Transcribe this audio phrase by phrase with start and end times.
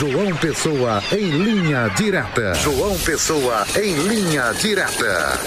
[0.00, 2.54] João Pessoa em linha direta.
[2.54, 5.38] João Pessoa em linha direta.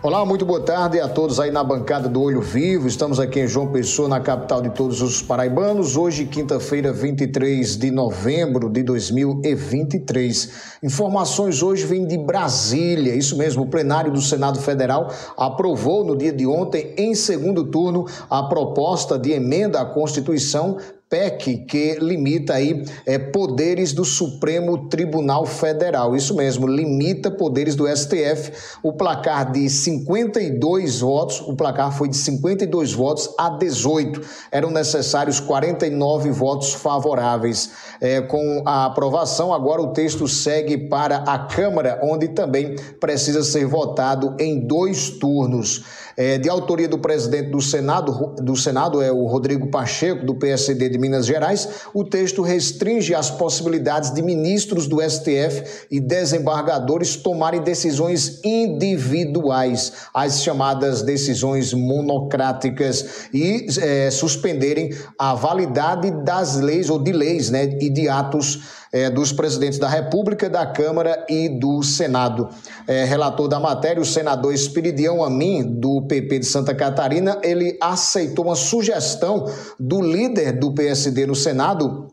[0.00, 2.86] Olá, muito boa tarde a todos aí na bancada do Olho Vivo.
[2.86, 5.96] Estamos aqui em João Pessoa, na capital de todos os paraibanos.
[5.96, 10.78] Hoje, quinta-feira, 23 de novembro de 2023.
[10.84, 13.16] Informações hoje vêm de Brasília.
[13.16, 18.06] Isso mesmo, o plenário do Senado Federal aprovou no dia de ontem, em segundo turno,
[18.30, 20.76] a proposta de emenda à Constituição
[21.08, 26.16] PEC que limita aí é, poderes do Supremo Tribunal Federal.
[26.16, 28.52] Isso mesmo, limita poderes do STF.
[28.82, 34.20] O placar de 52 votos, o placar foi de 52 votos a 18.
[34.50, 37.70] Eram necessários 49 votos favoráveis.
[38.00, 43.64] É, com a aprovação, agora o texto segue para a Câmara, onde também precisa ser
[43.64, 45.84] votado em dois turnos
[46.16, 50.88] é, de autoria do presidente do Senado, do Senado é o Rodrigo Pacheco, do PSD
[50.88, 57.62] de Minas Gerais, o texto restringe as possibilidades de ministros do STF e desembargadores tomarem
[57.62, 67.12] decisões individuais, as chamadas decisões monocráticas, e é, suspenderem a validade das leis ou de
[67.12, 68.60] leis né, e de atos
[68.92, 72.48] é, dos presidentes da República, da Câmara e do Senado.
[72.86, 78.46] É, relator da matéria, o senador Espiridião Amin, do PP de Santa Catarina, ele aceitou
[78.46, 79.46] uma sugestão
[79.78, 82.12] do líder do PSD no Senado,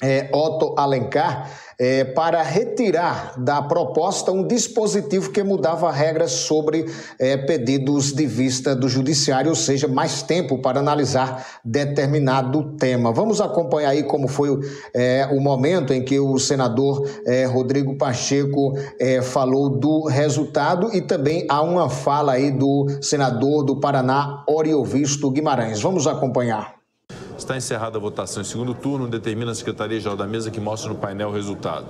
[0.00, 6.86] é, Otto Alencar, é, para retirar da proposta um dispositivo que mudava regras sobre
[7.18, 13.12] é, pedidos de vista do judiciário, ou seja, mais tempo para analisar determinado tema.
[13.12, 14.56] Vamos acompanhar aí como foi
[14.94, 21.00] é, o momento em que o senador é, Rodrigo Pacheco é, falou do resultado e
[21.00, 25.80] também há uma fala aí do senador do Paraná, Oriovisto Guimarães.
[25.80, 26.81] Vamos acompanhar.
[27.36, 29.08] Está encerrada a votação em segundo turno.
[29.08, 31.86] Determina a Secretaria-Geral da Mesa que mostre no painel o resultado.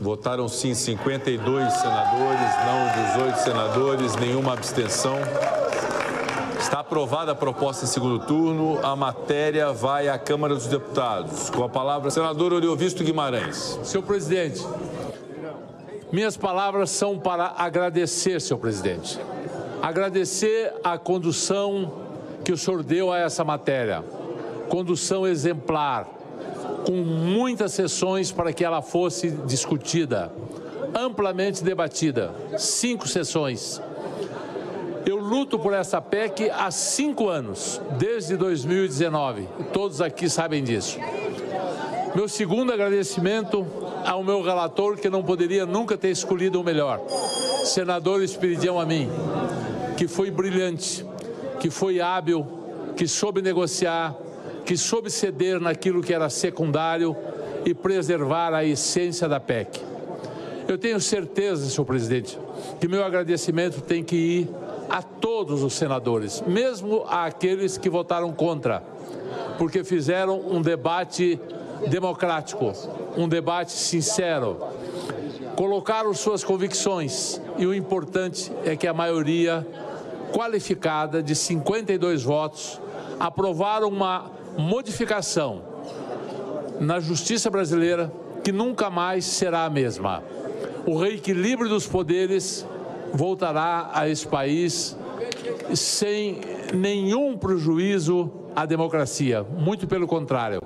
[0.00, 5.16] Votaram sim 52 senadores, não 18 senadores, nenhuma abstenção.
[6.58, 8.78] Está aprovada a proposta em segundo turno.
[8.84, 11.50] A matéria vai à Câmara dos Deputados.
[11.50, 13.78] Com a palavra, senador Oriovisto Guimarães.
[13.82, 14.64] Senhor presidente,
[16.12, 19.18] minhas palavras são para agradecer, senhor presidente
[19.82, 21.92] Agradecer a condução
[22.44, 24.04] que o senhor deu a essa matéria,
[24.68, 26.08] condução exemplar,
[26.84, 30.32] com muitas sessões para que ela fosse discutida,
[30.94, 33.80] amplamente debatida, cinco sessões.
[35.06, 40.98] Eu luto por essa PEC há cinco anos, desde 2019, todos aqui sabem disso.
[42.14, 43.64] Meu segundo agradecimento
[44.04, 47.00] ao meu relator, que não poderia nunca ter escolhido o melhor,
[47.64, 49.08] senador Espiridião Amin
[49.98, 51.04] que foi brilhante,
[51.58, 52.46] que foi hábil,
[52.96, 54.16] que soube negociar,
[54.64, 57.16] que soube ceder naquilo que era secundário
[57.64, 59.80] e preservar a essência da PEC.
[60.68, 62.38] Eu tenho certeza, senhor presidente,
[62.80, 64.50] que meu agradecimento tem que ir
[64.88, 68.84] a todos os senadores, mesmo àqueles que votaram contra,
[69.58, 71.40] porque fizeram um debate
[71.88, 72.72] democrático,
[73.16, 74.58] um debate sincero,
[75.56, 79.66] colocaram suas convicções e o importante é que a maioria
[80.32, 82.80] qualificada de 52 votos
[83.18, 85.62] aprovaram uma modificação
[86.80, 88.12] na justiça brasileira
[88.42, 90.22] que nunca mais será a mesma.
[90.86, 92.66] O reequilíbrio dos poderes
[93.12, 94.96] voltará a esse país
[95.74, 96.40] sem
[96.74, 100.60] nenhum prejuízo à democracia, muito pelo contrário,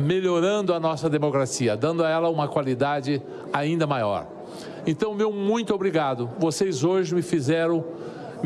[0.00, 3.22] melhorando a nossa democracia, dando a ela uma qualidade
[3.52, 4.26] ainda maior.
[4.86, 6.30] Então, meu muito obrigado.
[6.38, 7.84] Vocês hoje me fizeram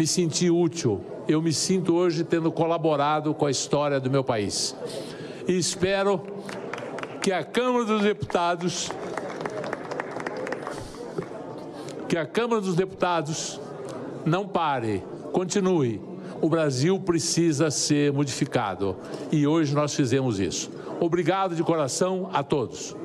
[0.00, 1.04] me senti útil.
[1.28, 4.74] Eu me sinto hoje tendo colaborado com a história do meu país.
[5.46, 6.22] E espero
[7.20, 8.90] que a Câmara dos Deputados
[12.08, 13.60] que a Câmara dos Deputados
[14.24, 16.00] não pare, continue.
[16.40, 18.96] O Brasil precisa ser modificado
[19.30, 20.70] e hoje nós fizemos isso.
[20.98, 22.96] Obrigado de coração a todos.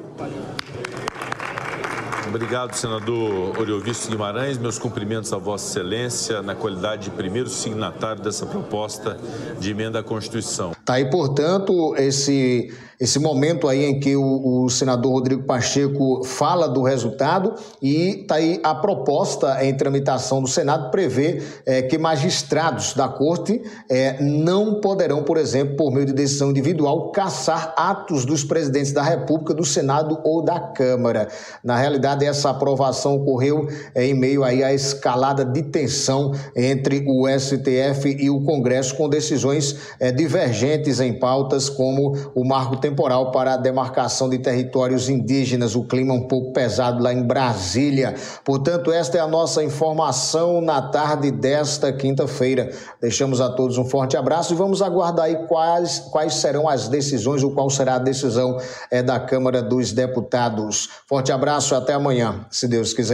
[2.35, 4.57] Obrigado, senador Oriovisto Guimarães.
[4.57, 9.17] Meus cumprimentos a Vossa Excelência na qualidade de primeiro signatário dessa proposta
[9.57, 10.75] de emenda à Constituição.
[10.85, 16.67] Tá aí, portanto, esse esse momento aí em que o, o, senador Rodrigo Pacheco fala
[16.67, 22.93] do resultado e está aí a proposta em tramitação do Senado prevê é, que magistrados
[22.93, 28.43] da corte é, não poderão, por exemplo, por meio de decisão individual, caçar atos dos
[28.43, 31.27] presidentes da República, do Senado ou da Câmara.
[31.63, 37.27] Na realidade, essa aprovação ocorreu é, em meio aí à escalada de tensão entre o
[37.27, 43.31] STF e o Congresso com decisões é, divergentes urgentes em pautas como o marco temporal
[43.31, 45.75] para a demarcação de territórios indígenas.
[45.75, 48.16] O clima um pouco pesado lá em Brasília.
[48.44, 52.72] Portanto, esta é a nossa informação na tarde desta quinta-feira.
[53.01, 57.44] Deixamos a todos um forte abraço e vamos aguardar aí quais, quais serão as decisões
[57.44, 58.57] ou qual será a decisão
[58.92, 60.89] é, da Câmara dos Deputados.
[61.07, 63.13] Forte abraço, até amanhã, se Deus quiser.